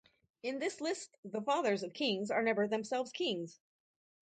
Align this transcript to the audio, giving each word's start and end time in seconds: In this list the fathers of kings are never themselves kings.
In 0.41 0.57
this 0.57 0.81
list 0.81 1.15
the 1.23 1.43
fathers 1.43 1.83
of 1.83 1.93
kings 1.93 2.31
are 2.31 2.41
never 2.41 2.67
themselves 2.67 3.11
kings. 3.11 3.59